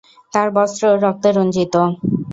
[0.33, 1.75] তার বস্ত্র রক্তে রঞ্জিত।